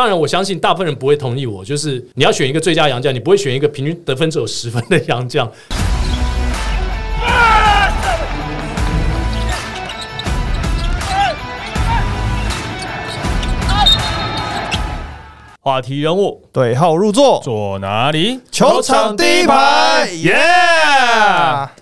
[0.00, 5.46] 当然我相信大部分人不会同意我，就是你要选一个最佳洋将，你不会选一个平均得分只有十分的洋将。
[15.62, 18.40] 话题人物对号入座，坐哪里？
[18.50, 20.34] 球场第一排，耶！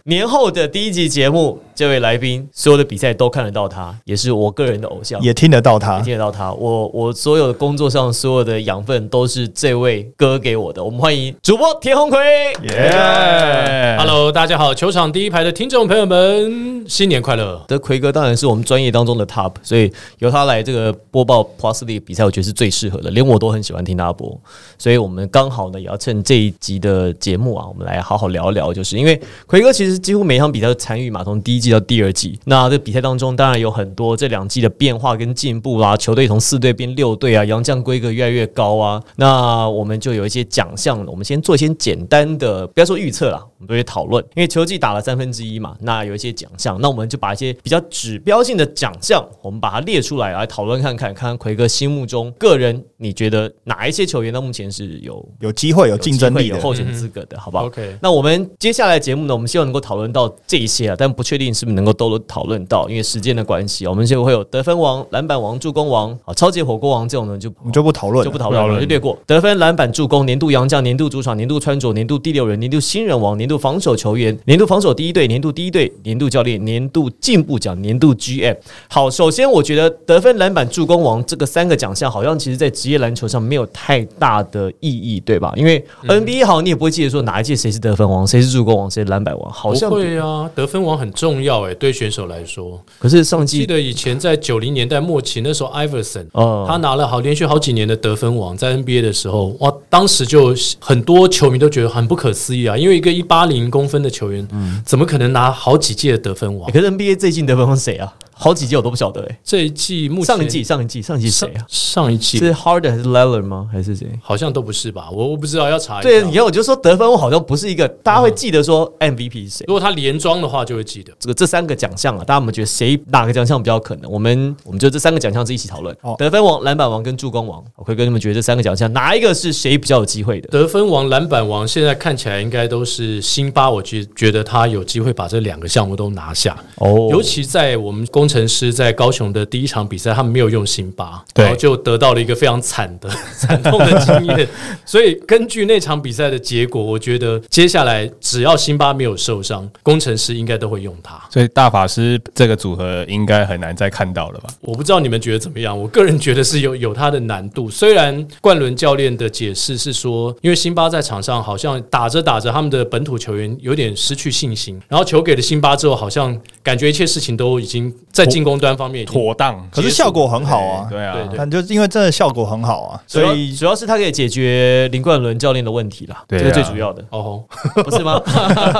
[0.04, 6.02] 年后的第一集节目，这位来宾所有的比赛都看得到他，也是我个人的偶像，也听得到他也。
[6.02, 6.52] 听得到他。
[6.52, 10.84] 我我所有的工作上所有的养分都是这位哥给我的。
[10.84, 12.20] 我们欢迎主播田鸿奎。
[12.64, 17.64] 耶 Hello，大家好，球场第一排的听众朋友们，新年快乐！
[17.68, 24.38] 这奎哥当然是我们专业当中的 top，所以由他来这个播报 Plus League 比赛，我觉得是最适合的，连我都很喜欢听他播。
[24.78, 32.38] 所以我们刚好呢，也要趁这一集的节目啊，我们来好好聊聊，就是因为奎哥其实几乎每一场比赛都参与嘛，从第一季到第二季。
[32.44, 39.02] 那这比赛当中，当然有很多这两季的变化跟进步啦，球队从四队变六队啊，洋将规格越来越高啊。
[39.16, 44.24] 那我们就有一些奖项，我们先做一些简单的，不要说预测啦，我们都会讨论。
[44.34, 69.18] 因为球季打了三分之一嘛，那有一些奖项，那我们就把一些比较指标性的奖项，我们把它列出来来讨论看看，看看奎哥心目中个人你觉得哪一些球员到目前是有有机会有竞争力，有候选资格的，好不好？OK 那我们接下来节目呢，我们希望能够讨论到这一些啊，但不确定是不是能够都讨论到，因为时间的关系，我们就会有得分王、篮板王、助攻王、啊超级火锅王这种呢，就我们就不讨论了，就不讨论了，就略过。
[69.26, 78.56] 得分、篮板、助攻、年度洋将、年度主场、年度穿着、年度第六人、年度新人王、年度防守球员、年度防守第一队、年度第一队、年度教练、年度进步奖、年度 GM。
[78.88, 85.52] 好，首先我觉得得分、篮板、助攻王这个三个奖项，好像其实在职业篮球上没有太大的意义，对吧？
[85.56, 92.80] 因为 NBA 好像你也不会记得说哪一届谁是得分王，谁是助攻王，谁是篮板王，好像不会啊，得分王很重要哎，对选手来说。
[92.98, 104.46] 可是上季记得以前在九零年代末期，那时候 Iverson，哦他拿了好连续好几年的得分王，在 NBA 的时候，哇，当时就很多球迷都觉得很不可思议啊，因为一个一八零公分的球员，
[104.84, 106.72] 怎么可能拿好几届的得分王欸？
[106.72, 108.12] 可是 NBA 最近得分王是谁啊？
[108.38, 111.66] 好几届我都不晓得哎、这一季目前上一季上一季上一季谁啊？
[111.66, 113.68] 上一季是 Harden 还是 Lillard 吗？
[113.72, 114.06] 还是谁？
[114.22, 115.08] 好像都不是吧？
[115.12, 116.08] 我我不知道，要查一下。
[116.08, 119.64] 对，你看我就说得分我好像不是一个大家会记得说 MVP 是谁。
[119.66, 121.12] 如果他连庄的话，就会记得。
[121.18, 124.10] 这个这三个奖项啊，大家有没有觉得谁哪个奖项比较可能？
[124.10, 127.64] 我们我们就这三个奖项是一起讨论好，得分王、篮板王跟助攻王。
[127.74, 130.48] 我可以跟你们觉得这三个奖项哪一个是谁比较有机会的？
[130.48, 136.56] 得分王、篮板王现在看起来应该都是辛巴，我觉觉得他有机会把这两个项目都拿下。
[136.76, 144.46] 哦尤其在我们工程师在高雄的第一场比赛，他们没有用辛巴，然后就得到了一个非常惨的、 惨痛的经验。
[144.84, 151.18] 所以根据那场比赛的结果，我觉得接下来只要辛巴没有受伤，工程师应该都会用他。
[151.30, 154.50] 所以大法师这个组合应该很难再看到了吧？
[154.60, 157.70] 我不知道你们觉得怎么样，我个人觉得是有有他的难度。
[157.70, 170.86] 虽然冠伦教练的解释是说，因为辛巴在场上好像打着打着，他们的本土球员有点失去信心，然后球给了辛巴之后，好像感觉一切事情都已经在进攻端方面妥当，可是效果很好啊。
[170.90, 171.38] 对啊，对对。
[171.38, 176.42] 但就是因为真的效果很好啊，所以主要是他可以解决林冠伦教练的问题啦，对啊。
[176.42, 177.44] 这是最主要的，哦，
[177.84, 178.20] 不是吗？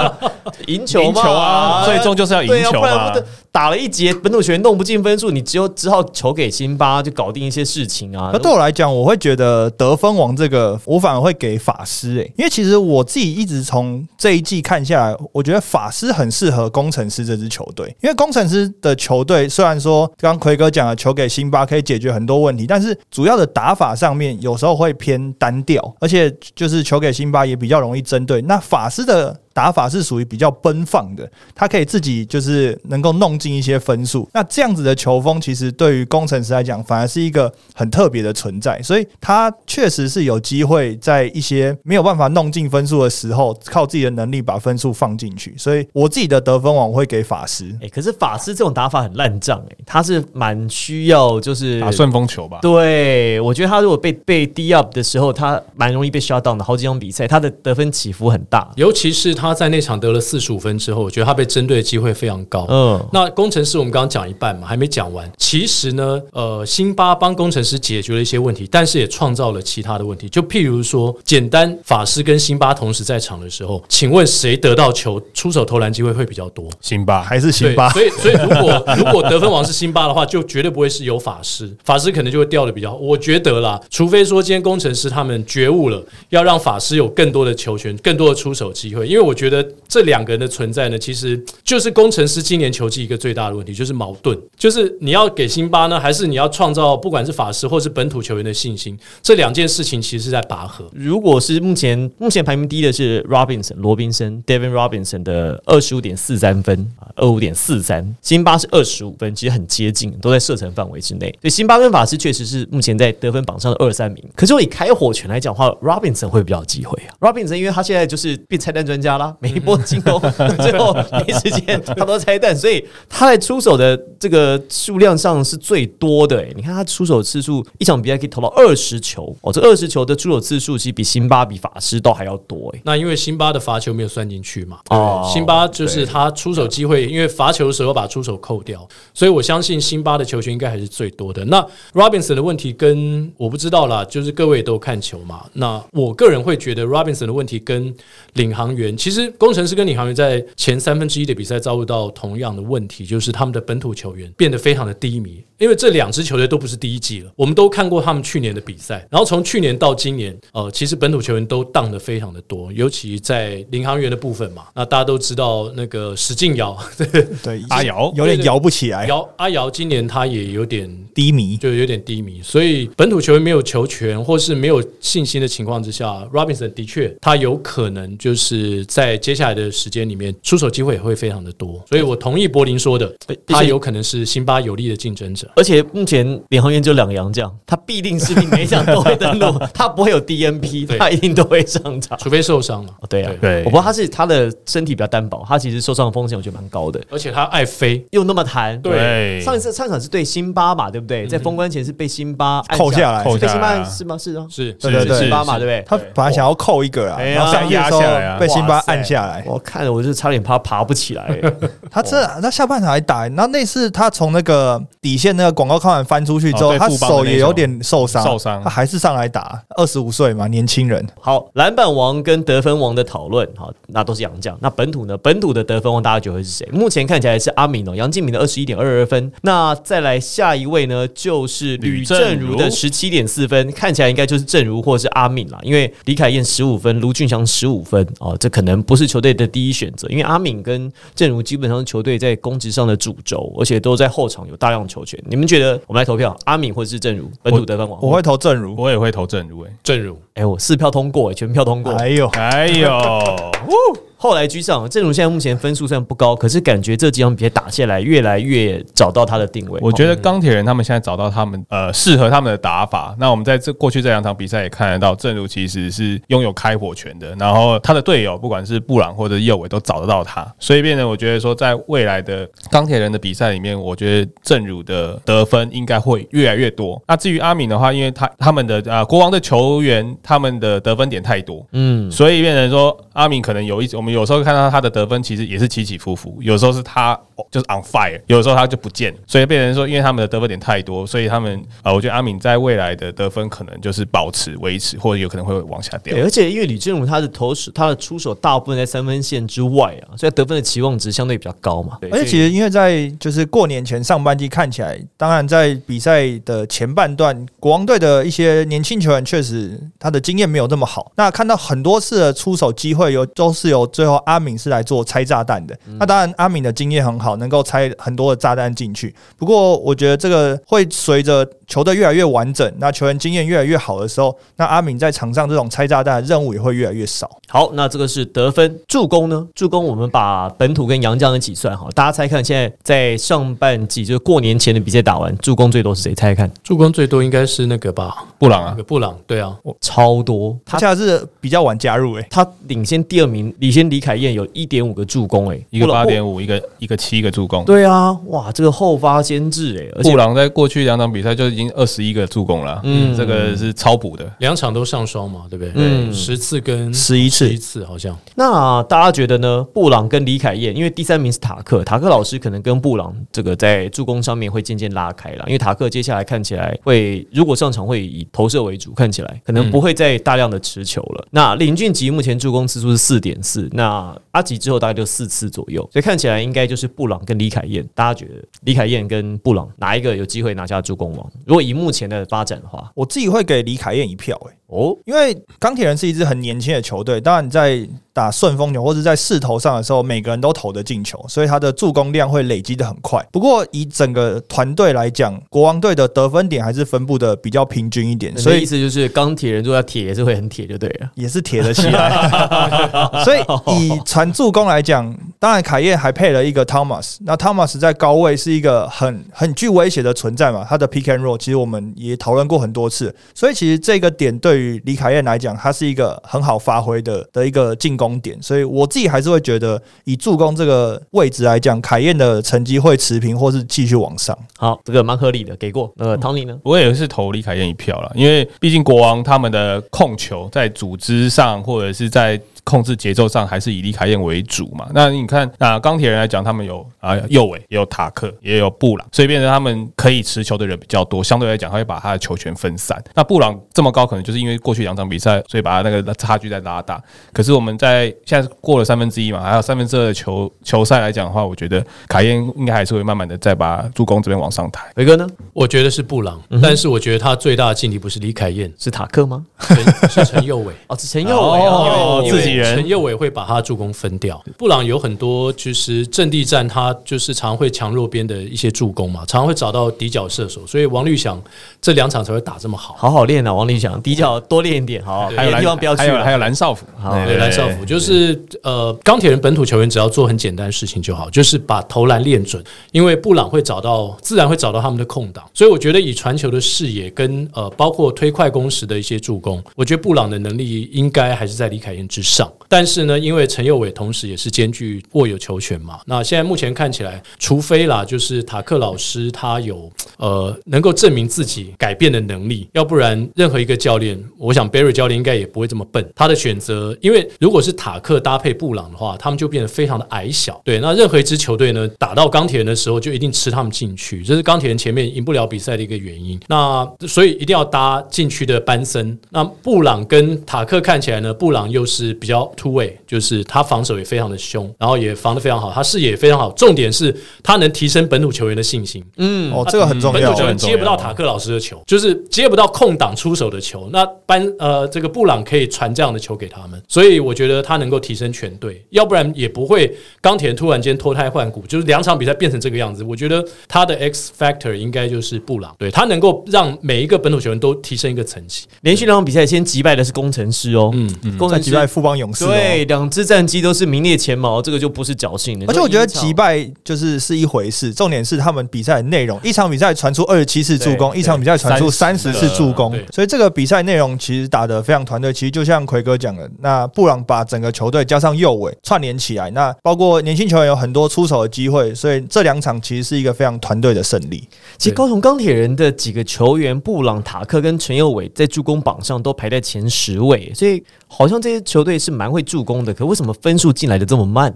[0.67, 3.13] 赢球吗，赢球啊最终就是要赢球嘛。
[3.59, 8.39] 打了一节本土球员弄不进分数，你只有只好球给辛巴，就搞定一些事情啊可。
[8.39, 28.41] 对我来讲，我会觉得得分王这个，我反而会给法师诶、因为其实我自己一直从这一季看下来，我觉得法师很适合工程师这支球队，因为工程师的球队虽然说刚奎哥讲的球给辛巴可以解决很多问题，但是主要的打法上面有时候会偏单调，而且就是球给辛巴也比较容易针对。
[28.43, 34.29] 那法师的打法是属于比较奔放的，他可以自己就是能够弄进一些分数。
[34.33, 38.81] 那这样子的球风，其实对于工程师来讲，反而是一个很特别的存在。
[38.83, 45.53] 所以他确实是有机会在一些没有办法弄进分数的时候，靠自己的能力把分数放进去。
[45.59, 47.77] 所以我自己的得分网我会给法师。
[47.83, 52.61] 哎、可是法师这种打法很烂账哎、他是蛮需要就是打顺风球吧。
[52.63, 56.63] 对，我觉得他如果被被低 up 的时候，他蛮容易被 shut down 的。
[56.63, 58.71] 好几场比赛，他的得分起伏很大。
[58.77, 62.67] 尤其是他在那场得了四十五分之后，我觉得他被针对的机会非常高。
[62.69, 65.31] 嗯，那工程师我们刚刚讲一半嘛，还没讲完。
[65.37, 70.29] 其实呢，呃，辛巴帮工程师解决了一些问题，但是也创造了其他的问题。
[70.29, 76.69] 就譬如说，简单 法师跟辛巴同时在场的时候，请问谁得到球出手投篮机会会比较多？
[76.81, 82.97] 辛巴还是辛巴，所以所以如果如果得分王是辛巴的话，就绝对不会是有法师，法师可能就会掉的比较好。
[82.97, 100.91] 我觉得啦，除非说今天工程师他们觉悟了，要让法师有更多的球权、更多的出手机会，因为我觉得这两个人的存在呢，其实就是工程师今年球季一个最大的问题，就是矛盾，就是你要给辛巴呢，还是你要创造不管是法师或是本土球员的信心，这两件事情其实是在拔河。
[100.93, 111.31] 如果是目前目前排名第一的是 Robinson 罗宾森 Devin Robinson 的二十五点四三分啊，二五点四三，辛巴是二十五分，其实很接近，都在射程范围之内。
[111.41, 114.25] 所以辛巴跟法师确实是目前在得分榜上的二三名。
[114.35, 117.15] 可是我以开火权来讲的话，Robinson 会比较有机会啊。
[117.21, 120.21] Robinson 因为他现在就是变拆弹专家啦，每一波进攻
[120.61, 120.93] 最后
[121.27, 126.53] 没时间，他都拆弹，所以他在出手的这个数量上是最多的、欸。
[126.57, 141.45] 你看他出手次数，一场比赛可以投到二十球哦，这二十球的出手次数其实比辛巴比法师都还要多哎、那因为辛巴的罚球没有算进去嘛，哦辛巴就是他出手机会，因为罚球的时候把出手扣掉，所以我相信辛巴的球权应该还是最多的。
[141.47, 145.45] 那 Robinson 的问题跟我不知道啦，就是各位也都看球嘛。
[145.55, 147.95] 那我个人会觉得 Robinson 的问题跟
[148.35, 155.43] 领航员，其实工程师跟领航员在前三分之一的比赛遭遇到同样的问题，就是他们的本土球员变得非常的低迷。
[155.59, 166.79] 因为这两支球队都不是第一季了，我们都看过他们去年的比赛，然后从去年到今年，呃，其实本土球员都荡的非常的多，尤其在领航员的部分嘛，那大家都知道那个史劲尧，
[167.43, 168.13] 对，阿瑶。
[168.15, 171.57] 有点摇不起来，姚阿瑶今年他也有点低迷。
[171.59, 183.13] 就有点低迷，所以本土球员没有球权或是没有信心的情况之下，Robinson 的确他有可能就是在接下来的时间里面出手机会也会非常的多，所以我同意柏林说的，
[183.47, 185.49] 他有可能是辛巴有力的竞争者。
[185.57, 192.19] 而且目前领航员就两个洋将，他必定是每一场都会登陆， 他不会有 DNP，他一定都会上场。
[192.19, 193.59] 除非受伤了，哦，对啊，对。
[193.65, 198.81] 我不知道他是他的身体比较单薄，他其实受伤的风险我觉得蛮高的，而且他爱飞，又那么弹。
[198.83, 199.41] 对。
[199.41, 201.27] 上一次上场是对辛巴嘛，对不对？
[201.27, 203.25] 在封关前是被辛巴扣下来。
[203.25, 204.19] 是被辛巴是吗？
[204.19, 205.19] 是啊，是对对对。
[205.19, 205.85] 辛巴嘛，对不对？
[205.87, 208.39] 他本来想要扣一个啊，然后上去的时候压下来啊。
[208.39, 209.43] 被辛巴按下来。
[209.47, 211.41] 我看了我就差点怕爬不起来。
[211.91, 219.63] 他这他下半场还打，然后那次他从那个底线那个广告看完翻出去之后，他手也有点受伤，受伤他还是上来打。
[219.77, 224.57] 二十五岁嘛，年轻人，好，篮板王跟得分王的讨论，好，那都是杨将。
[224.61, 225.17] 那本土呢？
[225.19, 226.69] 本土的得分王大家觉得会是谁？
[226.73, 229.31] 目前看起来是阿敏哦，杨敬敏的二十一点二二分。
[229.43, 245.23] 那再来下一位呢，就是吕吕正正如的如十七点四分，看起来应该就是正如或者是阿敏啦，因为李凯燕十五分，卢俊祥十五分哦，这可能不是球队的第一选择，因为阿敏跟正如基本上是球队在攻击上的主轴，而且都在后场有大量球权。
[245.27, 245.81] 你们觉得？
[245.87, 247.99] 我们来投票，阿敏或者是正如本土得分王？
[248.03, 248.75] 我会投正如。
[248.77, 249.71] 我也会投正如诶。
[249.83, 250.19] 正如。
[250.35, 251.93] 哎，我四票通过，全票通过。
[251.95, 252.89] 哎呦，哎呦，
[254.21, 259.79] 后来居上，正如现在目前分数虽然不高，可是感觉这几场比赛打下来，越来越找到他的定位。
[259.81, 263.15] 我觉得钢铁人他们现在找到他们呃适合他们的打法。
[263.19, 277.01] 那我们在这过去这两场比赛也看得到，正如其实是拥有开火权的，然后他的队友不管是布朗或者右尾都找得到他，所以变成我觉得说，在未来的钢铁人的比赛里面，我觉得正如的得分应该会越来越多。
[277.07, 287.19] 那至于阿敏的话，因为他他们的呃国王的球员他们的得分点太多，嗯，所以变成说阿敏可能有一我们有时候看到他的得分其实也是起起伏伏，有时候是他
[287.51, 296.23] 就是 on fire，有时候他就不见，所以变成说因为他们的得分点太多，所以他们啊、呃我觉得阿敏在未来的得分可能就是保持维持，或者有可能会往下掉对，。
[296.23, 301.99] 而且因为李正如他的投手，他的出手大部分在三分线之外啊，所以得分的期望值相对比较高嘛。
[302.01, 311.11] 对而且其实因为在就是过年前上半季看起来，当然在比赛的前半段，国王队的一些年轻球员确实他的经验没有那么好。
[311.17, 315.77] 那看到很多次的出手机会有都是由最后阿敏是来做拆炸弹的。
[315.99, 319.15] 那当然阿敏的经验很好，能够拆很多的炸弹进去。
[319.37, 327.31] 不过我觉得这个会随着球队越来越完整，那球员经验越来越好的时候，那阿敏在场上这种拆炸弹的任务也会越来越少。
[327.49, 329.47] 好，那这个是得分，助攻呢？
[329.55, 336.15] 助攻我们把本土跟洋将一起算好，大家猜看，现在在上半季就是过年前的比赛打完，助攻最多是谁？
[336.15, 347.65] 猜猜看，助攻最多应该是那个吧，布朗啊，那个布朗，对啊，超多，他他现在是比较晚加入诶、他领先第二名，领先李凯燕有一点五个助攻、欸，一个八点五，一个一个七个助攻。
[347.65, 354.31] 对啊，哇，这个后发先至哎、而且布朗在过去两场比赛就已经二十一个助攻了，嗯嗯，这个是超补的。
[354.39, 355.73] 两场都上双嘛，对不对？
[355.75, 358.17] 嗯十次跟十一次一次好像。
[358.35, 359.65] 那大家觉得呢？
[359.75, 371.27] 布朗跟李凯燕，因为第三名是塔克，塔克老师可能跟布朗这个在助攻上面会渐渐拉开了，因为塔克接下来看起来会，如果上场会以投射为主，看起来可能不会再大量的持球了。
[371.31, 377.89] 那林俊杰目前助攻次数是四点四，那阿吉之后大概就四次左右，所以看起来应该就是布布朗跟李凯燕。
[377.95, 381.33] 大家觉得李凯燕跟布朗哪一个有机会拿下助攻王？
[381.47, 393.25] 如果以目前的发展的话，我自己会给李凯燕一票、欸，哦，因为钢铁人是一支很年轻的球队，当然在打顺风球或者在势头上的时候，每个人都投得进球，所以他的助攻量会累积的很快。
[393.33, 401.09] 不过以整个团队来讲，国王队的得分点还是分布的比较平均一点，所以意思就是钢铁人如果要铁也是会很铁就对了。
[401.15, 402.29] 也是铁得起来。
[403.25, 403.41] 所以
[403.75, 424.37] 以传助攻来讲，当然凯燕还配了一个 Thomas，那 Thomas 在高位是一个很很具威胁的存在嘛，他的 pick and roll 其实我们也讨论过很多次，所以其实这个点对于李凯燕来讲，他是一个很好发挥的的一个进攻点，所以我自己还是会觉得以助攻这个位置来讲，凯燕的成绩会持平或是继续往上。
[424.57, 425.93] 好，这个蛮合理的，给过。
[425.99, 426.59] 呃，汤尼呢？
[426.63, 434.87] 我也是投李凯燕一票了，因为毕竟国王他们的控球在组织上或者是在控制节奏上还是以李凯燕为主嘛。
[434.93, 443.03] 那你看，那钢铁人来讲，他们有啊右尾，也有塔克，也有布朗，所以变成他们可以持球的人比较多，相对来讲，他会把他的球权分散。
[443.15, 447.03] 那布朗这么高，可能就是因为过去两场比赛，所以把他那个差距在拉大。
[447.33, 454.87] 可是我们在现在过了三分之一嘛，还有三分之二的球球赛来讲的话，我觉得凯燕应该还是会慢慢的再把助攻这边往上抬。
[454.97, 455.27] 伟哥呢？
[455.55, 459.47] 我觉得是布朗，但是我觉得他最大的劲敌不是李凯燕，是塔克吗？
[459.61, 460.75] 陈是陈佑伟。
[460.89, 464.43] 哦，是陈佑伟哦自己人陈佑伟会把他助攻分掉。
[464.57, 471.39] 布朗有很多就是阵地战，他就是常会强弱边的一些助攻嘛，常会找到底角射手，所以王绿想
[471.83, 472.95] 这两场才会打这么好。
[472.97, 476.33] 好好练啊，王律想，底角多练一点，好，还有蓝地方不要去还有还。
[476.33, 482.63] 有蓝少辅，好对，蓝少辅就是呃，钢铁人本土球员只要做很简单的事情就好，就是把投篮练准，
[482.93, 492.48] 因为布朗会找到，自然会找到他们的空档，所以我觉得以传球的视野跟呃，包括推快攻时的一些助攻，我觉得布朗的能力应该还是在李凯燕之上。
[492.69, 506.07] 但是呢，因为陈佑伟同时也是兼具握有球权嘛，那现在目前看起来，除非啦，就是塔克老师他有呃能够证明自己改变的能力，要不然任何一个教练，我想 Barry 教练应该也不会这么笨。
[506.15, 510.61] 他的选择，因为如果是塔克搭配布朗的话，他们就变得非常的矮小。
[510.65, 516.39] 对，那任何一支球队呢，打到钢铁人的时候，就一定吃他们进去，这是钢铁人前面赢不了比赛的一个原因。
[516.47, 519.19] 那所以一定要搭禁区的班森。
[519.31, 526.51] 那布朗跟塔克看起来呢，布朗又是比较突位，就是他防守也非常的凶，然后也防得非常好，他视野也非常好。
[526.53, 529.05] 重点是他能提升本土球员的信心。
[529.17, 530.39] 嗯，哦，这个很重要本土。
[530.39, 533.89] 球员接不到塔克老师的球，就是接不到空档出手的球。
[533.93, 543.05] 那班呃，这个布朗可以传这样的球给他们，所以我觉得他能够提升全队，要不然也不会钢铁人突然间脱胎换骨，就是两场比赛变成这个样子。
[543.05, 548.67] 我觉得他的 X factor 应该就是布朗，对他能够让每一个本土球员都提升一个层级。
[548.83, 555.65] 连续两场比赛先击败的是工程师哦，嗯嗯工程师在击败富邦勇士、哦，对，两支战绩都是名列前茅，这个就不是侥幸的。
[555.67, 559.41] 而且我觉得击败就是是一回事，重点是他们比赛的内容。
[559.43, 565.33] 一场比赛传出二十七次助攻，一场比赛传出三十次助攻，所以这个比赛内容其实打得非常团队。
[565.33, 574.49] 其实就像奎哥讲的，那布朗把整个球队加上右尾串联起来，那包括年轻球员有很多出手的机会，所以这两场其实是一个非常团队的胜利。
[574.77, 582.95] 其实高雄钢铁人的几个球员，布朗、塔克跟陈佑伟在助攻榜上都排在前十位，所以好像这些球队是蛮会助攻的。
[582.95, 584.53] 可为什么分数进来的这么慢？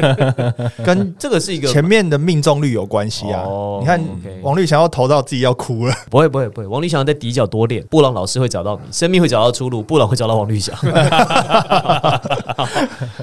[0.84, 3.78] 跟这个是一个前面的命中率有关系啊哦！
[3.80, 3.98] 你看
[4.42, 10.76] 王绿想要投到自己要哭了， 不会不会不会，王立强在底角多练，布朗老师会找到你，生命会找到出路，布朗会找到王绿翔。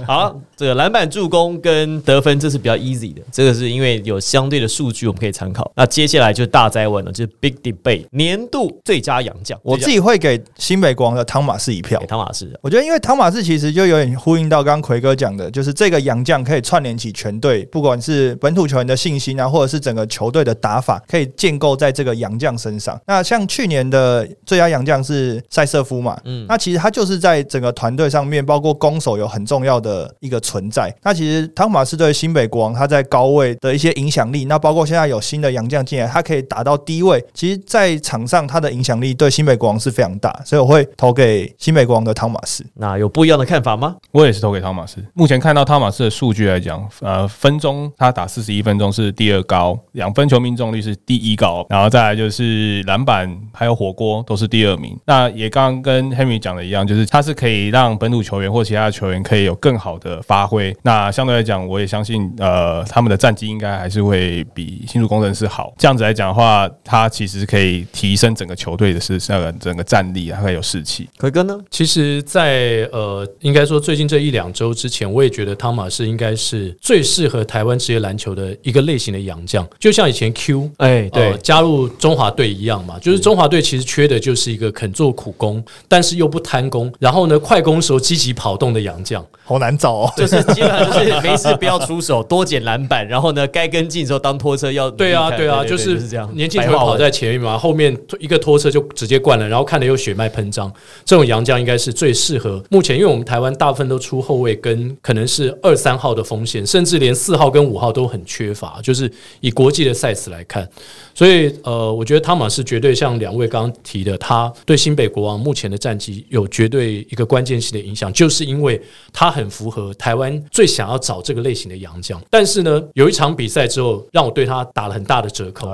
[0.07, 5.71] 好，这个篮板、助攻跟得分，这是比较 easy 的，这个是因为有相对的数据我们可以参考。
[5.75, 12.07] 那接下来就是大灾问了，就是 Big Debate 年度最佳洋将，我自己会给新北国王的汤马士一票给。
[12.07, 12.57] 汤马士。
[12.61, 22.99] 我觉得，因为汤马士其实就有点呼应到刚刚奎哥讲的，就是这个洋将可以串联起全队，不管是本土球员的信心啊，或者是整个球队的打法，可以建构在这个洋将身上。
[23.05, 30.93] 那像去年的最佳洋将是塞瑟夫嘛，嗯那其实他就是在整个团队上面，包括攻守有很重要的一个存在。
[31.03, 42.63] 那其实汤马斯对新北国王他在高位的一些影响力，那包括现在有新的洋将进来，他可以打到低位，其实在场上他的影响力对新北国王是非常大，所以我会投给新北国王的汤马斯。
[42.75, 43.95] 那有不一样的看法吗？
[44.11, 45.03] 我也是投给汤马斯。
[45.13, 54.97] 目前看到汤马斯的数据来讲，呃，分钟他打四十一分钟是第二高，两分球命中率是第一高，然后再来就是篮板还有火锅都是第二名。
[55.05, 60.75] 那也刚刚跟 Henry 讲的一样，就是他是可以让本土球员或其他的球员可以有更好的发挥。
[60.81, 65.73] 那相对来讲，我也相信，呃，他们的战绩应该还是会比新竹工程师好。
[65.77, 70.33] 这样子来讲的话，他其实可以提升整个球队的是那个整个战力啊。
[70.33, 71.07] 还会有士气。
[71.19, 71.57] 奎哥呢？
[71.69, 89.25] 其实在，呃，应该说最近这一两周之前，我也觉得汤马士应该是最适合台湾职业篮球的一个类型的洋将，就像以前 Q 哎，对呃，加入中华队一样嘛，就是中华队其实缺的就是一个肯做苦工，但是又不贪功，然后呢快攻时候积极跑动的洋将。
[89.45, 90.11] 好难找哦。
[90.15, 100.71] 就是基本上就是没事不要出手，多捡篮板，然后呢该跟进的时候当拖车要对啊，对啊，就是是这样，年轻球员跑在前面嘛，后面一个拖车就直接灌了，然后看的又血脉喷张。
[101.03, 108.79] 这种洋将应该是最适合目前，因为我们台湾大部分都出后卫跟可能是二三号的风险，甚至连四号跟五号都很缺乏。
[108.81, 110.67] 就是以国际的赛事来看，
[111.15, 122.21] 所以呃，我觉得汤马是绝对像两位刚刚提的，他对新北国王目前的战绩有绝对一个关键性的影响，就是因为他很符合台湾最想要找这个类型的洋将。
[122.29, 125.67] 但是呢，有一场比赛之后，让我对他打了很大的折扣。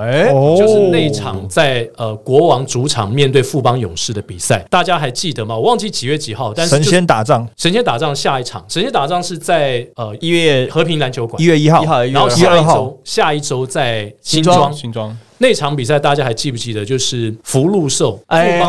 [0.58, 5.56] 就是那一场在呃国王主场面对富邦勇士的比赛，大家还记得吗？
[5.56, 11.42] 我忘记几月几号，但是神仙打仗，神仙打仗下一场，神仙打仗是在呃一月和平篮球馆。
[11.42, 11.84] 一，月一号。
[11.84, 14.72] 一，号，然后下一周下一周在新庄。
[14.74, 16.86] 新庄那场比赛，大家还记不记得？
[16.86, 18.60] 就是福禄寿富哎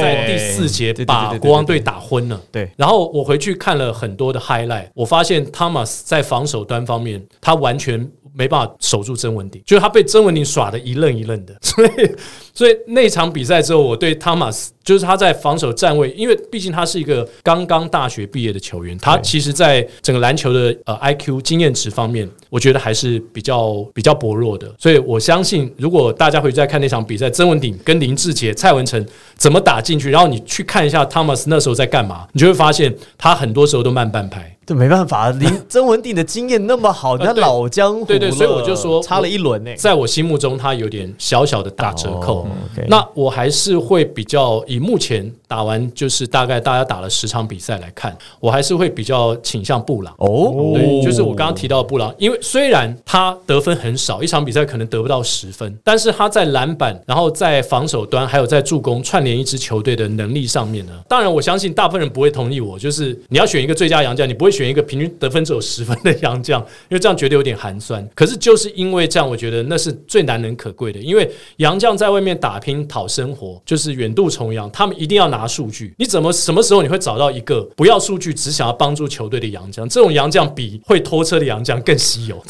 [0.00, 2.40] 在第四节把国王队打昏了。
[2.50, 11.54] 对，然后我回去看了很多的 highlight，我发现 Thomas 在防守端方面，他完全没办法守住曾文鼎，就是他被曾文鼎耍的一愣一愣的。
[11.62, 11.90] 所以，
[12.52, 24.72] 所以那场比赛之后，我对 Thomas 就是他在防守站位，因为毕竟他是一个刚刚大学毕业的球员，他其实在整个篮球的呃 IQ 经验值方面，我觉得还是比较比较薄弱的。
[24.78, 29.04] 所以我相信，如果大家回去再看那场比赛，曾文鼎跟林志杰、蔡文成
[29.36, 34.53] 怎么打进去，然后你去看一下 Thomas 那时候在干嘛，你就会发现他很多时候都慢半拍。
[34.66, 39.70] 这没办法，林曾文鼎的经验那么好，那 对老江湖了，对对所以我就说 差了一轮呢。
[39.76, 42.46] 在我心目中，他有点小小的打折扣。
[42.88, 50.14] 那我还是会比较以目前打完就是大概大家打了十场比赛来看，我还是会比较倾向布朗。
[50.18, 68.08] 哦，对，就是我刚刚提到的布朗，因为虽然他得分很少，一场比赛可能得不到十分，但是他在篮板，然后在防守端，还有在助攻串联一支球队的能力上面呢，当然我相信大部分人不会同意我，就是你要选一个最佳洋将，你不会选一个平均得分只有十分的洋将， 因为这样觉得有点寒酸。
[68.14, 75.92] 可是就是因为这样，我觉得那是最难能可贵的，因为洋将在外面打拼讨生活，就是远渡重洋，他们一定要拿数据。
[75.98, 79.88] 你怎么什么时候你会找到一个不要数据，只想要帮助球队的洋将？
[79.88, 82.42] 这种洋将比会拖车的洋将更稀有，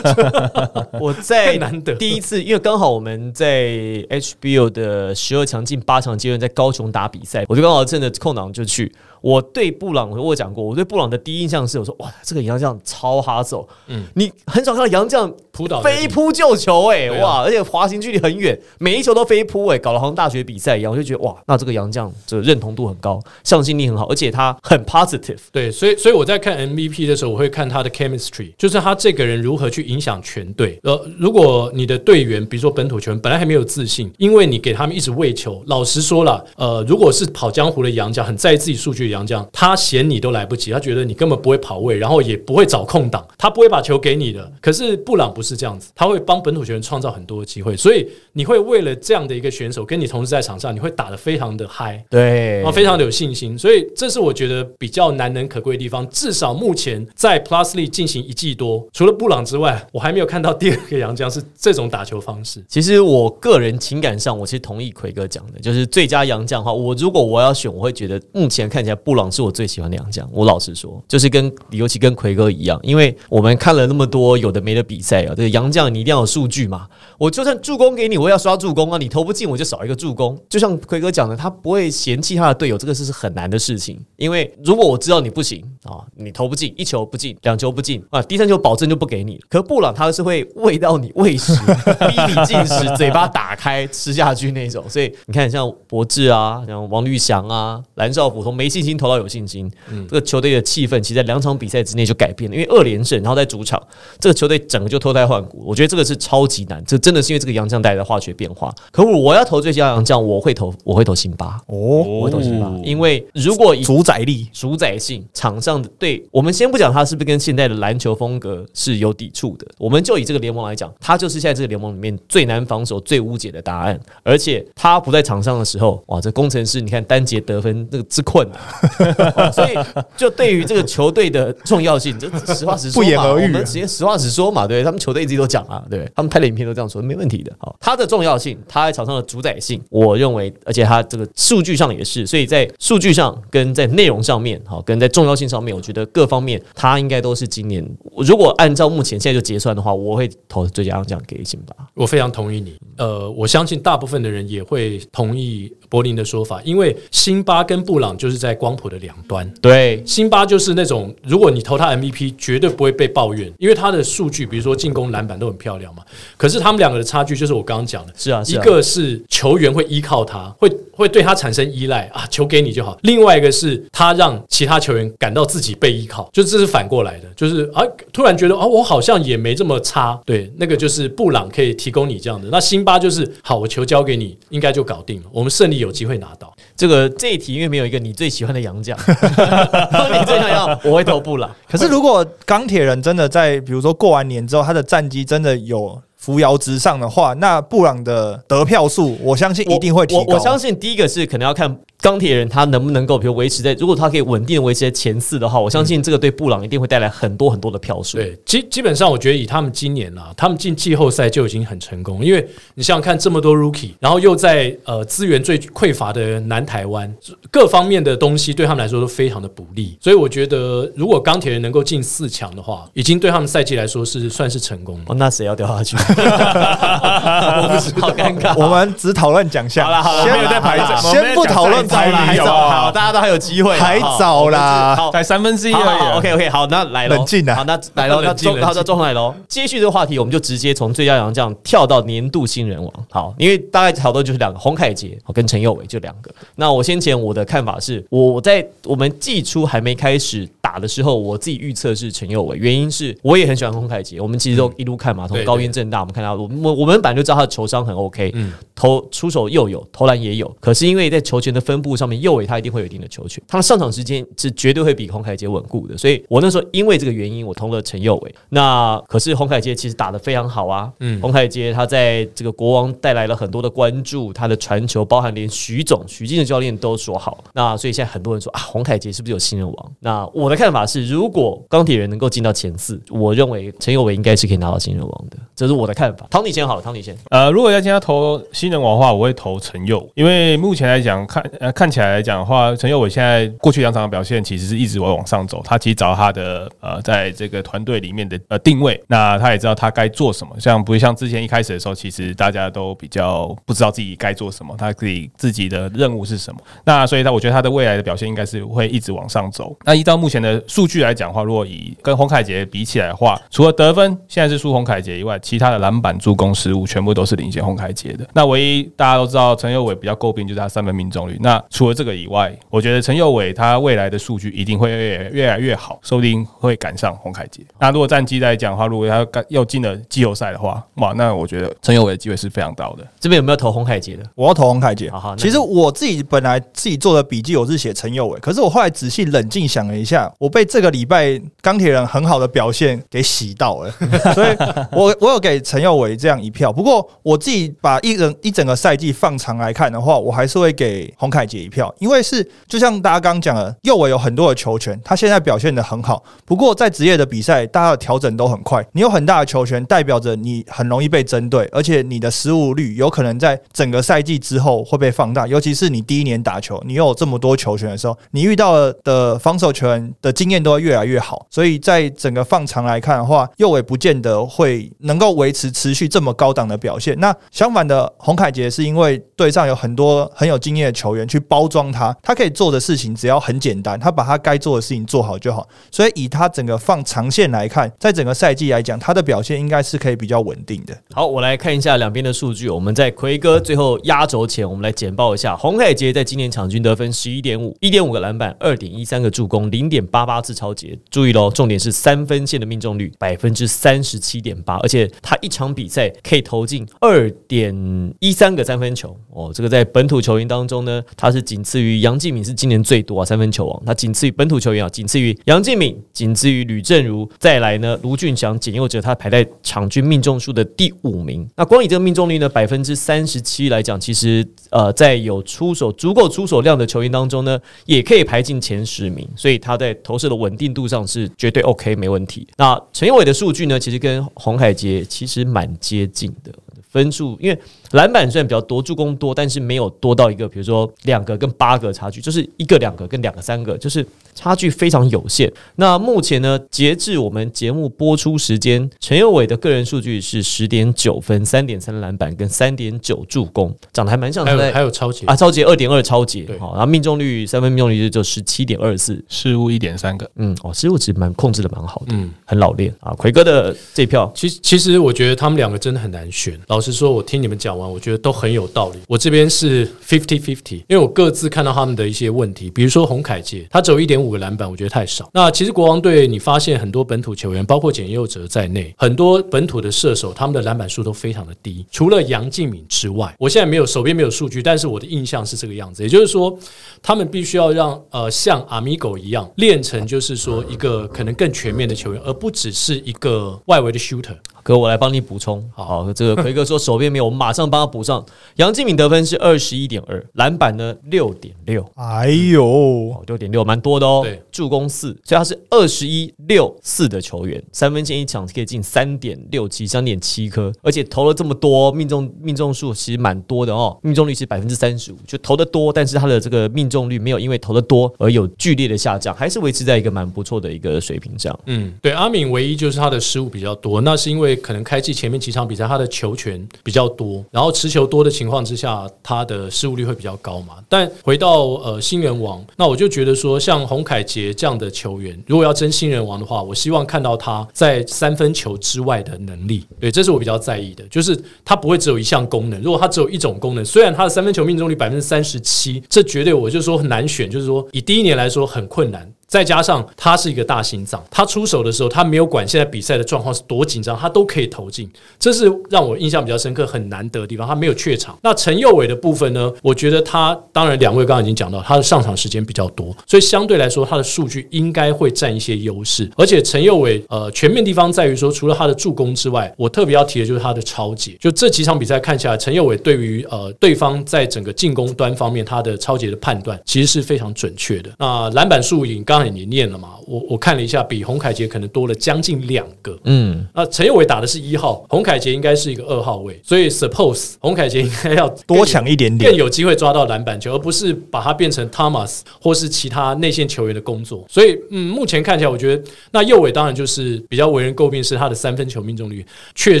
[1.00, 3.68] 我在难得第一次，因为刚好我们在
[4.08, 8.92] HBO 的十二强进八强阶段在高雄打比赛，我就刚好趁着空档就去。
[9.20, 17.22] 我对布朗，我有讲过，我对布朗的第一印象是，我说哇，这个杨将超哈手，嗯，你很少看到杨将扑倒飞扑救球、欸，哎、啊。
[17.22, 30.78] 哇，而且滑行距离很远，每一球都飞扑、欸，哎，搞得好像大学比赛一样，我就觉得哇，那这个杨将这个认同度很高，向心力很好，而且他很 positive，对，所以所以我在看 MVP 的时候，我会看他的 chemistry，就是他这个人如何去影响全队。
[30.82, 44.50] 呃，如果你的队员，比如说本土球员，本来还没有自信，因为你给他们一直喂球，老实说了，呃，如果是跑江湖的杨将，很在意自己数据的洋将，他嫌你都来不及，他觉得你根本不会跑位，然后也不会找空档，他不会把球给你的。
[44.60, 52.02] 可是布朗不是这样子，他会帮本土球员创造很多机会，所以你会为了这样的一个选手跟你同时在场上，你会打得非常的嗨。
[52.08, 56.08] 对然后非常的有信心，所以这是我觉得比较难能可贵的地方。
[56.08, 62.64] 至少目前在 Plus League 进行一季多，除了布朗之外，我还没有看到第二个杨将是这种打球方式。
[62.68, 70.28] 其实我个人情感上，我其实同意奎哥讲的，就是最佳杨将的话，我如果我要选，我会觉得目前看起来布朗是我最喜欢的洋将。
[70.32, 76.86] 我老实说，就是跟尤其跟奎哥一样，因为我们看了那么多有的没的比赛啊，这个洋将你一定要有数据嘛。
[77.18, 80.38] 我就算助攻给你，我也要刷助攻啊，你投不进我就少一个助攻。
[80.48, 83.98] 就像奎哥讲的，他不会嫌弃他的队友，这个是是很难的事情。
[84.16, 89.38] 因为如果我知道你不行啊，你投不进，一球不进，两球不进啊，第三球保证就不给你。
[89.48, 94.84] 可布朗他是会喂到你喂食，逼你进食，嘴巴打开吃下去那种。
[94.88, 99.70] 所以你看，像博智啊，像王绿翔啊，蓝少辅从没信心投到有信心，
[100.08, 103.80] 这个球队的气氛其实在两场比赛之内就改变了，因为二连胜，然后在主场，
[104.18, 105.62] 这个球队整个就脱胎换骨。
[105.66, 108.74] 我觉得这个是超级难，这真的是因为这个洋将带来的化学变化。
[108.90, 123.98] 可我我要投最佳洋将，我会投，我会投辛巴，哦，我会投辛巴，因为如果以主宰力，主宰性，场上的对我们先不讲他是不是跟现在的篮球风格是有抵触的，我们就以这个联盟来讲，他就是现在这个联盟里面最难防守、最无解的答案。
[124.22, 128.58] 而且他不在场上的时候，哇，这工程师你看单节得分那个之困难，
[129.36, 129.74] 哦所以
[130.16, 137.52] 就对于这个球队的重要性，这实话实说嘛，不言而喻我们直接实话实说嘛，对他们球队自己都讲啊，对他们拍的影片都这样说，没问题的。
[137.58, 147.84] 好，他的重要性，他在场上的主宰性，我认为，而且他这个数据上也是，所以在数据上跟在内容上面，好，跟在重要性上面，我觉得各方面他应该都是今年，
[148.16, 151.74] 如果按照目前现在就结算的话，我会投最佳洋将给辛巴。
[151.94, 152.76] 我非常同意你。
[152.96, 159.46] 呃，我相信大部分的人也会同意柏林的说法，因为辛巴跟布朗就是在光谱的两端。
[159.60, 166.02] 对，辛巴就是那种，如果你投他 MVP，绝对不会被抱怨，因为他的数据，比如说进攻、篮板都很漂亮嘛。
[166.36, 180.18] 可是他们两个的差距，就是我刚刚讲的，是啊，是一啊个是球员会依靠他，会会对他产生依赖啊，球给你就好；另外一个是他让其他球员感到自己被依靠，就这是反过来的，就是啊，突然觉得啊，我好像也没这么差。
[180.24, 186.54] 对，那个就是布朗可以提供你这样的，那辛巴就是好，我球交给你，应该就搞定了，我们胜利有机会拿到。
[186.76, 191.54] 这个这一题因为没有一个你最喜欢的洋将， 你最想要，我会投不了。
[191.68, 200.24] 可是如果钢铁人真的在比如说过完年之后，他的战绩真的有扶摇直上的话，那布朗的得票数，我相信一定会提高。
[200.28, 208.18] 我我相信第一个是可能要看钢铁人他能不能够，比如维持在，如果他可以稳定的维持在前四的话，我相信这个对布朗一定会带来很多很多的票数。
[208.18, 217.10] 对，基基本上我觉得以他们今年啊，他们进季后赛就已经很成功，因为你想想看，这么多 rookie，然后又在呃资源最匮乏的南台湾，
[217.50, 225.04] 各方面的东西对他们来说都非常的不利，所以我觉得如果钢铁人能够进四强的话，已经对他们赛季来说是算是成功了。
[225.08, 225.96] 哦，那谁要掉下去？
[226.10, 228.54] 我不知道，好尴尬。
[228.56, 236.18] 我们只讨论奖项，好了好了，先没有在排先不讨论排还名，好大家都还有机会，还早啦好，才三分之一而已。
[236.18, 239.34] OK OK，好，那来了，冷静啊好，那来了， 那中，好，那中来喽。
[239.48, 242.92] 接续这个话题，我们就直接从最佳洋将跳到年度新人王。
[243.10, 246.30] 好，因为大概讨论就是两个，洪凯杰跟陈佑伟就两个。
[246.56, 258.52] 那我先前我的看法是，我在我们季初还没开始打的时候，我自己预测是陈佑伟，原因是我也很喜欢洪凯杰，我们其实都一路看嘛，从高院正大我们看到，我我我们本来就知道他的球商很 OK，嗯。
[258.80, 268.34] 投出手又有，投篮也有，可是因为在球权的分布上面，右伟他一定会有一定的球权，他的上场时间是绝对会比洪凯杰稳固的，所以我那时候因为这个原因，我投了陈佑伟。
[268.48, 271.20] 那可是洪凯杰其实打得非常好啊，嗯。
[271.20, 279.92] 洪凯杰他在这个国王带来了很多的关注，他的传球包含连徐总、徐静的教练都说好，那所以现在很多人说啊，洪凯杰是不是有新人王？
[280.00, 286.26] 那我的看法是，如果钢铁人能够进到前四，我认为陈佑伟应该是可以拿到新人王的，这是我的看法。
[286.30, 287.16] 汤你先好了，汤你先。
[287.30, 309.74] 呃，如果要今天投新人王的话，我会投陈佑，因为目前来讲，看呃看起来来讲的话，陈佑伟现在过去两场的表现其实是一直往上走，他其实找他的呃在这个团队里面的呃定位，那他也知道他该做什么，像不会像之前一开始的时候，其实大家都比较不知道自己该做什么，他自己自己的任务是什么，那所以他我觉得他的未来的表现应该是会一直往上走。
[309.86, 318.26] 那依照目前的数据来讲的话，如果以跟洪凯杰比起来的话，除了得分现在是输洪凯杰以外，其他的篮板、助攻、失误全部都是领先洪凯杰的。
[318.32, 321.36] 那唯一大家都知道陈佑伟比较诟病就是他三分命中率。
[321.40, 327.62] 那除了这个以外，我觉得陈佑伟他未来的数据一定会越越来越好，说不定会赶上洪凯杰。
[327.78, 333.06] 那如果战绩来讲的话，如果他干又进了季后赛的话，哇，那我觉得陈佑伟的机会是非常高的。
[333.18, 334.24] 这边有没有投洪凯杰的？
[334.34, 335.36] 我要投洪凯杰好好。
[335.36, 343.90] 其实我自己本来自己做的笔记，我是写陈佑伟，可是我后来仔细冷静想了一下，我被这个礼拜钢铁人很好的表现给洗到了，
[344.34, 344.56] 所以
[344.92, 346.72] 我我有给陈佑伟这样一票。
[346.72, 356.22] 不过我自己把一整一整个赛季放长来看的话，我还是会给洪凯杰一票，因为是就像大家刚刚讲的，右伟有很多的球权，他现在表现的很好。
[356.44, 365.46] 不过在职业的比赛，大家的调整都很快，你有很大的球权，代表着你很容易被针对，而且你的失误率有可能在整个赛季之后会被放大。
[365.46, 371.46] 尤其是你第一年打球，你有这么多球权的时候，你遇到的防守球员的经验都会越来越好。
[371.50, 377.18] 所以在整个放长来看的话，右伟不见得会能够维持持续这么高档的表现。
[377.20, 385.68] 那相反的，洪凯杰是因为队上有很多很有经验的球员去包装他，他可以做的事情只要很简单，他把他该做的事情做好就好。
[385.90, 390.96] 所以以他整个放长线来看，在整个赛季来讲，他的表现应该是可以比较稳定的。
[391.12, 392.68] 好，我来看一下两边的数据。
[392.68, 407.74] 我们在奎哥最后压轴前，我们来简报一下洪凯杰在今年场均得分十一点五，一点五个篮板，二点一三个助攻，零点八八次超节，注意喽，重点是三分线的命中率百分之三十七点八，而且他一场比赛可以投进二点
[408.18, 421.48] 一三个三分球哦，这个在本土球员当中呢，他是仅次于杨敬敏是今年最多啊三分球王，他仅次于本土球员啊，仅次于杨敬敏，仅次于吕正如，再来呢卢俊祥、简佑哲，他排在场均命中数的第五名。
[421.56, 432.46] 那光以这个命中率呢，百分之三十七来讲，其实呃，在有出手足够出手量的球员当中呢，也可以排进前十名，所以他在投射的稳定度上是绝对 OK 没问题。
[432.56, 436.52] 那陈伟的数据呢，其实跟洪海杰其实蛮接近的。
[436.88, 437.56] 分数，因为
[437.92, 445.52] 篮板虽然比较多，助攻多，但是没有多到一个，比如说两个跟八个差距，就是一个两个跟两个三个，就是差距非常有限。
[445.76, 462.30] 那目前呢，截至我们节目播出时间，陈佑伟的个人数据是十点九分、三点三篮板跟三点九助攻，长得还蛮像还有还有超级啊，超级二点二超级，对好，然后命中率三分命中率就十七点二四，失误一点三个，嗯，哦，失误其实蛮控制的蛮好的，嗯。
[462.44, 463.12] 很老练啊。
[463.12, 466.58] 奎哥的这票其实，其实我觉得他们两个真的很难选。
[466.66, 468.98] 老实说，我听你们讲我觉得都很有道理。
[469.06, 475.30] 我这边是 fifty fifty，因为我各自看到他们的一些问题，比如说洪凯杰，他只有一点五个篮板，我觉得太少。
[475.32, 481.84] 那其实国王队，你发现很多本土球员，包括简佑哲在内，很多本土的射手，他们的篮板数都非常的低。
[481.90, 486.02] 除了杨敬敏之外，我现在没有手边没有数据，但是我的印象是这个样子。
[486.02, 486.58] 也就是说，
[487.02, 494.36] 他们必须要让呃像阿米狗一样练成，就是说一个可能更全面的球员，而不只是一个外围的 shooter。
[494.62, 495.62] 哥，我来帮你补充。
[495.74, 498.24] 好，这个奎哥说手边没有，我们马上帮他补上。
[498.56, 504.20] 杨敬敏得分是二十一点二，篮板呢六点六，哎呦，哦，六点六蛮多的哦。
[504.22, 521.58] 对，助攻四，所以他是二十一六四的球员，三分线一场可以进三点六七，三点七颗，而且投了这么多，命中命中数其实蛮多的哦，命中率是百分之三十五，就投的多，但是他的这个命中率没有因为投的多而有剧烈的下降，还是维持在一个蛮不错的一个水平上。
[521.64, 530.74] 嗯，对，阿敏唯一就是他的失误比较多，那是因为可能开季前面几场比赛他的球权比较多，然后持球多的情况之下，他的失误率会比较高嘛。
[530.88, 549.30] 但回到呃新人王，那我就觉得说，像洪凯杰这样的球员，如果要争新人王的话，我希望看到他在三分球之外的能力，对，这是我比较在意的，就是他不会只有一项功能，如果他只有一种功能，虽然他的三分球命中率百分之三十七，这绝对我就说很难选，就是说以第一年来说很困难。
[549.50, 555.10] 再加上他是一个大心脏，他出手的时候，他没有管现在比赛的状况是多紧张，他都可以投进，
[555.40, 557.66] 这是让我印象比较深刻、很难得的地方。
[557.66, 558.38] 他没有怯场。
[558.42, 559.72] 那陈佑伟的部分呢？
[559.82, 566.30] 我觉得他当然两位刚刚已经讲到，他的上场时间比较多，所以相对来说他的数据应该会占一些优势。
[566.36, 571.36] 而且陈佑伟呃全面地方在于说，除了他的助攻之外，我特别要提的就是他的超解。
[571.40, 578.10] 就这几场比赛看下来，陈佑伟对于呃对方在整个进攻端方面他的超解的判断其实是非常准确的。
[578.16, 583.18] 那篮板数你刚才也念了嘛，我我看了一下，比洪凯杰可能多了将近两个。
[583.24, 589.60] 嗯，那陈佑伟打的是一号，洪凯杰应该是一个二号位，所以 suppose 洪凯杰应该要多抢一点点更。
[589.60, 594.44] 有机会抓到篮板球，而不是把它变成 Thomas 或是其他内线球员的工作。
[594.48, 600.00] 所以，嗯，目前看起来，我觉得那右伟当然就是比较为人诟病是他的三分球命中率确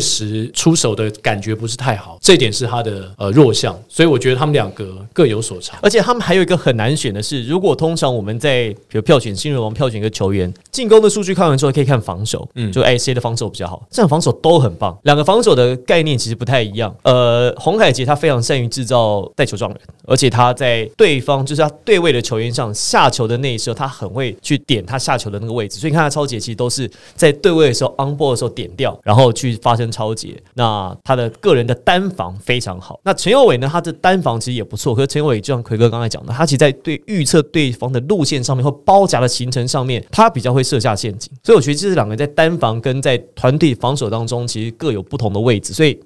[0.00, 3.78] 实出手的感觉不是太好，这一点是他的呃弱项。
[3.88, 5.78] 所以我觉得他们两个各有所长。
[5.82, 14.96] 而且他们还有一个很难选的是，如果通常我们在比如票选新人王、票选一个球员，进攻的数据看完之后可以看防守，嗯，就哎谁的防守比较好，这样防守都很棒。
[15.04, 16.94] 两个防守的概念其实不太一样。
[17.02, 25.78] 呃，洪凯杰他非常善于制造带球撞人，而且他在对方就是他对位的球员上下球的那一时候，他很会去点他下球的那个位置。
[25.78, 30.40] 所以你看他超节其实都是在对位的时候 on ball 的时候点掉，然后去发生超节。
[30.54, 32.98] 那他的个人的单防非常好。
[33.04, 41.30] 那陈佑伟呢，他的单防其实也不错，可是陈佑伟就像奎哥刚才讲的，他其实在对预测对方的路线上面会包夹的行程上面，他比较会设下陷阱。
[41.42, 45.72] 所以我觉得这两个人在单防跟在团队防守当中，其实各有不同的位置。
[45.72, 45.98] 所以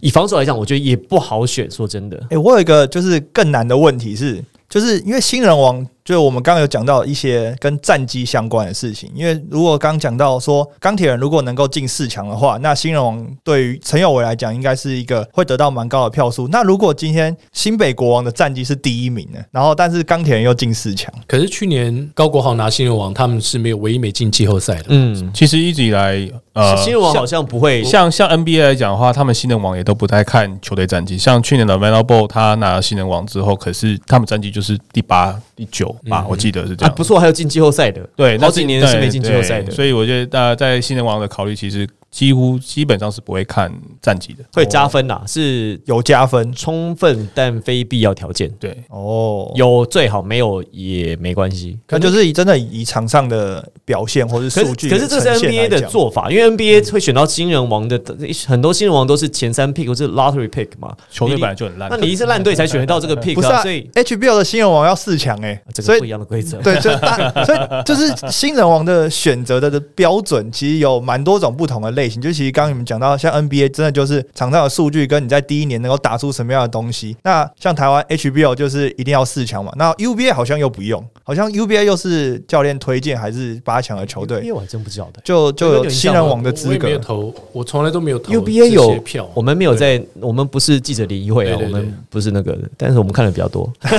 [0.00, 1.70] 以防守来讲，我觉得也不好选。
[1.70, 9.08] 说真的，哎、我有一个就是更难的问题是，就是因为新人王，就是我们刚刚有讲到一些跟战绩相关的事情。
[9.14, 16.48] 因为如果刚讲到说钢铁人如果能够进四强的话，那新人王对于陈友伟来讲，应该是一个会得到蛮高的票数。
[16.48, 24.86] 那如果今天新北国王的战绩是第一名呢，然后但是钢铁人又进四强，可是去年高国豪拿新人王，他们是没有唯一没进季后赛的。
[24.88, 31.16] 嗯，其实一直以来，呃，新人王好像不会像像 NBA 来讲的话，他们新人王也都不太看球队战绩。
[31.16, 36.94] 像去年的 v a n a b o 他拿了新人王之后，可是他们战绩就是第八、第九吧，我记得是这啊，样。
[36.94, 39.70] 不错，还有进季后赛的，对，好几年是没进季后赛的。
[39.70, 44.44] 所以我觉得大家在新人王的考虑，其实几乎基本上是不会看战绩的。
[44.52, 48.50] 会加分呐，是有加分充分但非必要条件。
[48.58, 49.52] 对，哦。
[49.54, 51.78] 有最好，没有也没关系。
[51.86, 58.00] 可能就是以真的以场上的表现或者是数据可是这是 NBA 的做法，因为 NBA 会选到新人王的，
[58.46, 60.96] 很多新人王都是前三 pick 或是 lottery pick 嘛。
[61.10, 61.96] 球队本来就很烂那。
[61.96, 66.56] 你一是烂队才选得到这个 pick 不是啊所以，HBO 的新人王要四强哎，所以这个不一样的规则。
[66.58, 72.22] 对，就大， 所以就是新人王的选择的的标准，其实有蛮多种不同的类型。
[72.22, 77.16] 就其实刚刚你们讲到，像 NBA 真的就是场上的数据跟你在第一年能够打出什么样的东西。
[77.22, 85.20] 那像台湾 HBO 就是一定要四强嘛，那 UBA 好像又不用，好像 UBA 又是教练推荐还是八强的球队，UBA 我还真不知道的。
[85.24, 87.04] 就就有新人王的资我没有格。
[87.04, 93.70] 投，我从来都没有投 UBA 有票，我们没有在，我们不是记者联谊会啊，我们不是那个的，但是我们看的比较多。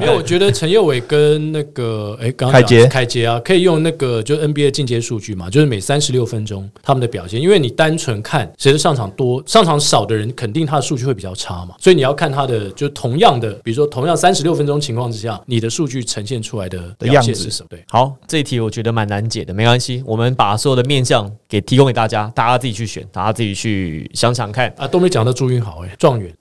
[0.00, 17.68] 因为我觉得陈佑伟跟那个哎，刚刚凯杰讲凯杰啊，可以用那个就是 NBA 进阶数据嘛，就是每三十六分钟他们的表现，因为你单纯看谁的上场多、上场少的人，肯定他的数据会比较差嘛，所以你要看他的就同样的，比如说同样三十六分钟情况之下，你的数据呈现出来的表样子现是什么？
[17.70, 17.84] 对。
[17.88, 24.72] 好，这一题我觉得蛮难解的，没关系，我们把所有的面相给提供给大家，大家自己去选，大家自己去想想看。
[24.76, 26.32] 啊，都没讲到朱云豪哎、状元，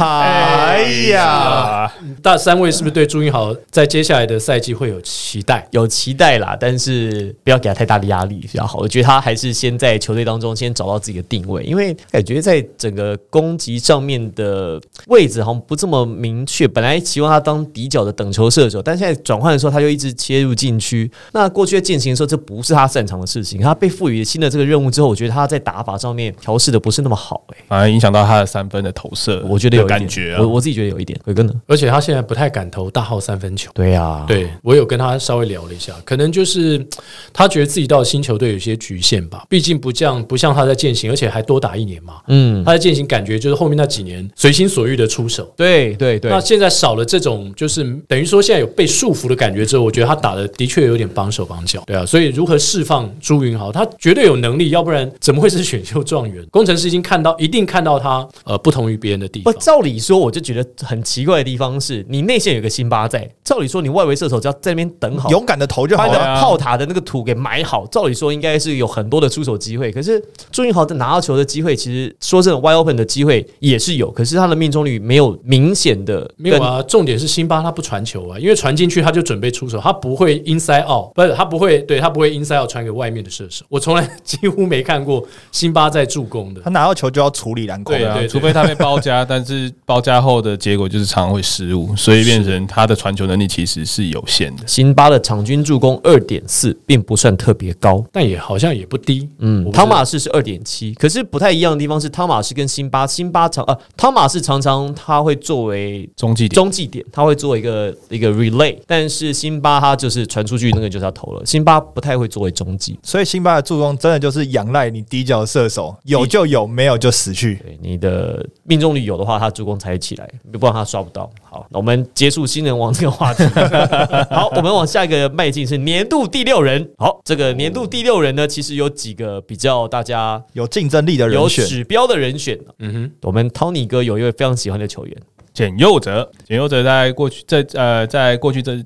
[0.00, 5.66] 哎呀，啊，大三位是不是对朱云豪在接下来的赛季会有期待？
[5.70, 8.78] 有期待啦，但是不要给他太大的压力比较好。
[8.78, 16.66] 我觉得他还是先在球队当中先找到自己的定位，因为感觉在整个攻击上面的位置好像不这么明确。
[16.66, 21.10] 本来期望他当底角的等球射手，但现在转换的时候他就一直切入禁区。
[21.32, 23.60] 那过去在践行的时候，这不是他擅长的事情。
[23.60, 27.56] 他被赋予新的这个任务之后，我觉得他在打法上面调试的不是那么好、欸。
[27.68, 30.48] 反而影响到他的三分的投射，我觉得有感觉啊我。
[30.48, 31.18] 我自己觉得有一点。
[31.24, 31.52] 伟哥呢？
[31.66, 33.70] 而且他现在不太敢投大号三分球。
[33.74, 36.84] 对呀、对我有跟他稍微聊了一下，可能就是
[37.32, 42.14] 他觉得自己到新球队有些局限吧，毕竟不像不像他在践行，而且还多打一年嘛。
[42.28, 56.44] 嗯，他在践行感觉就是后面那几年随心所欲的出手，对对对那，现在少了这种就是等于说现在有被束缚的感觉之后，我觉得他打的的确有点绑手绑脚，对啊，所以如何释放朱云豪，他绝对有能力，要不然怎么会是选秀状元？
[56.50, 59.60] 工程师已经看到，一定看到他呃不同于别人的地不，方。
[59.60, 66.30] 照理说，我就觉得很奇怪的地方是，你内线有个辛巴在，照理说你外围射手只要在那边等好，勇敢的投就把你的好了。
[66.32, 69.92] 啊炮塔的那个土给埋好，照理说应该是有很多的出手机会。
[69.92, 83.64] 可是朱云豪的拿到球的机会，其实说真的，wide open 的机会也是有，可是他的命中率没有明显的没有啊，重点是辛巴他不传球啊，因为传进去他就准备出手，他不会 inside out，不是他不会，对他不会 inside out 传给外面的射手。
[83.68, 86.70] 我从来几乎没看过辛巴在助攻的他。
[86.70, 94.62] 拿到球就要处理篮筐对，啊对，除非他被包夹，但是包夹后的结果就是常常会失误，所以变成他的传球能力其实是有限的。
[94.66, 98.04] 辛巴的场均助攻二点四，并不算特别高。
[98.12, 99.26] 但也好像也不低。
[99.38, 112.98] 嗯汤马士是二点七，可是不太一样的地方是，汤马士跟辛巴，辛巴常呃，汤马士常常他会作为中继点，中继点，他会做一个一个 relay，但是辛巴他就是传出去那个就是他投了，辛巴不太会作为中继。
[113.02, 117.54] 所以辛巴的助攻真的就是仰赖你底角射手，有就有，没有就死去。
[117.56, 121.30] 对你的命中率有的话，他助攻才会起来，不然他刷不到。
[121.42, 123.44] 好，那我们结束新人王这个话题。
[124.30, 126.88] 好，我们往下一个迈进是年度第六人。
[126.98, 132.58] 好，这个年度第六人呢，其实有几个比较大家有竞争力的有人选，指标的人选。
[132.78, 135.16] 嗯哼，我们 Tony 哥有一位非常喜欢的球员，
[135.52, 138.84] 简佑哲，简佑哲在过去在呃，在过去这。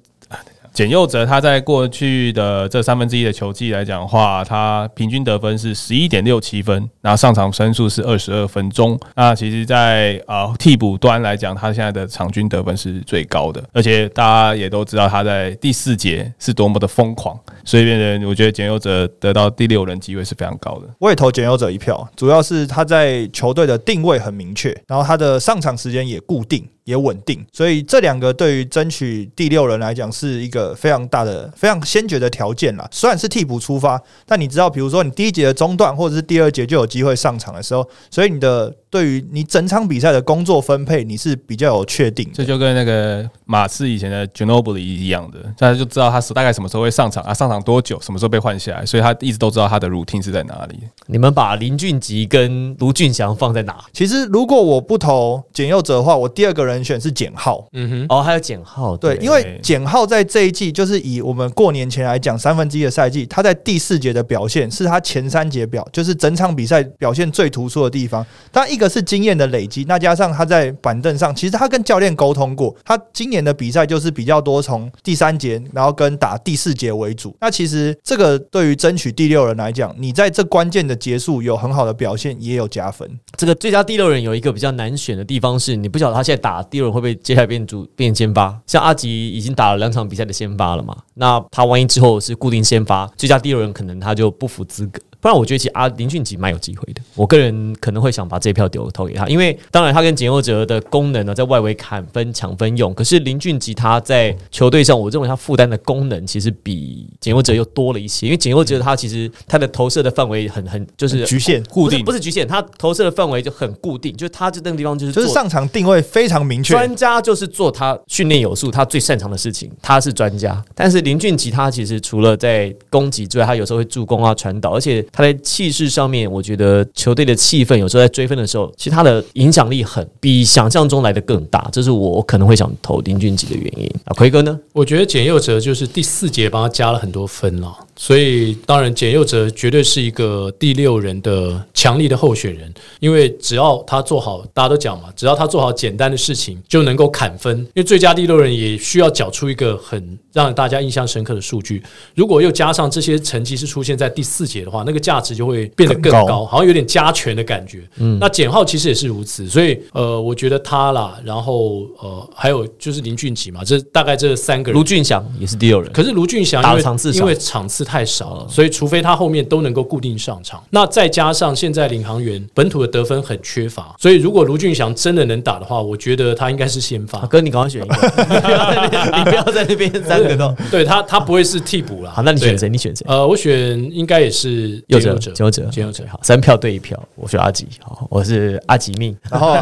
[0.73, 8.99] 简佑哲他在过去的这三分之一的球季来讲的话，他平均得分是十一点六七分，然后上场分数是二十二分钟。
[9.15, 17.83] 那其实在，呃替补端来讲，他现在的场均得分是最高的，而且大家也都知道他在第四节是多么的疯狂，所以
[18.25, 20.89] 我觉得简佑哲得到第六人机会是非常高的。
[20.99, 26.67] 我也投简佑哲一票，主要是他在球队的定位很明确，然后他的上场时间也固定。
[26.85, 32.89] 也稳定，所以这两个对于争取第六人来讲是一个非常大的、非常先决的条件啦。
[32.91, 42.33] 虽然是替补出发，但你知道，比如说你第一节的中段或者是第二节就有机会上场的时候，所以你的对于你整场比赛的工作分配，你是比较有确定的。
[42.35, 50.79] 这就跟那个马刺以前的 Ginobili 一样的，大家就知道他是大概什么时候会上场啊，上场多久，什么时候被换下来，所以他一直都知道他的 routine 是在哪里。
[51.07, 53.83] 你们把林俊杰跟卢俊祥放在哪？
[53.95, 57.67] 其实如果我不投简佑哲的话，我第二个人选是简浩。
[57.73, 68.27] 嗯哼，哦，还有简浩，对，因为简浩在这一季，就是以我们过年前来讲，三分之一的赛季，他在第四节的表现是他前三节表，就是整场比赛表现最突出的地方。
[68.51, 77.35] 但一个个是经验的累积，那加上他在板凳上，其实他跟教练沟通过，他今年的比赛就是比较多从第三节，然后跟打第四节为主。
[77.41, 83.09] 那其实这个对于争取第六人来讲，你在这关键的结束有很好的表现，也有加分。
[83.37, 88.61] 这个最佳第六人有一个比较难选的地方是，你不晓得他现在打第六人会不会接下来变主变先发。
[88.67, 95.01] 像阿吉已经打了两场比赛的先发了嘛，那他万一之后是固定先发，最佳第六人可能他就不符资格。
[95.23, 120.61] 不然我觉得其实阿林俊杰蛮有机会的，我个人可能会想把这票丢投给他，因为当然他跟简佑哲的功能呢在外围砍分抢分用，可是林俊杰他在球队上，我认为他负担的功能其实比简佑哲又多了一些，因为简佑哲他其实他的投射的范围很很就是局限固定不是不是局限，他投射的范围就很固定，就是他这那个地方就是就是上场定位非常明确，专家就是做他训练有素，他最擅长的事情，他是专家。
[120.75, 133.89] 但是林俊杰他其实除了在攻击之外，他有时候会助攻啊、传导，而且他在气势上面，我觉得球队的气氛有时候在追分的时候，其实他的影响力很比想象中来的更大，这是我可能会想投林俊杰的原因。
[134.05, 134.59] 啊，奎哥呢？
[134.73, 151.83] 我觉得简佑哲就是第四节帮他加了很多分了，所以当然简佑哲绝对是一个第六人的强力的候选人，因为只要他做好，大家都讲嘛，只要他做好简单的事情就能够砍分，因为最佳第六人也需要缴出一个很让大家印象深刻的数据，
[152.15, 157.81] 如果又加上这些成绩是出现在第四节的话，那个价值就会变得更更高高，好像有点加权的感觉。
[157.97, 177.27] 嗯，那简浩其实也是如此，所以呃，我觉得他啦，然后呃，还有就是林俊杰嘛，这大概这三个人卢俊祥也是第二人，可是卢俊祥打因为场次少因为场次太少了，所以除非他后面都能够固定上场，那再加上现在领航员本土的得分很缺乏，所以如果卢俊祥真的能打的话，我觉得他应该是先发啊。
[177.27, 177.95] 哥，你赶快选一个，
[179.19, 182.13] 你不要在那边三个都对他，他不会是替补啦。
[182.15, 182.23] 好。
[182.23, 182.69] 那你选对谁？？
[182.69, 183.05] 你选谁？
[183.09, 183.53] 呃，我选
[183.93, 186.05] 应该也是右者，简佑哲，右者，简佑哲。
[186.11, 189.17] 好，三票对一票，我选阿吉，好，我是阿吉命。
[189.31, 189.53] 然后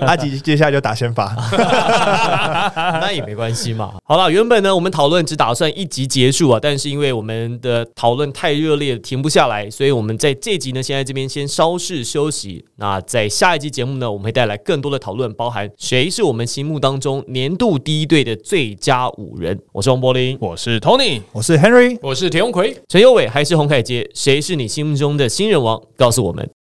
[0.00, 1.34] 阿吉接下来就打先发，
[3.00, 3.94] 那也没关系嘛。
[4.04, 12.64] 好了，原本呢，我们讨论只打算一集结束啊，但是因为我们的讨论太热烈，停不下来，所以我们在这集呢，先在这边先稍事休息。
[12.76, 19.58] 那在下一集节目呢，我们会带来更多的讨论，包含谁是我们心目当中年度第一队的最佳五人。
[19.72, 21.98] 我是王柏林，我是 Tony，我是 Henry。
[22.02, 25.82] 我是田永奎，陈佑伟还是洪凯杰，谁是你心目中的新人王？
[25.96, 26.55] 告诉我们。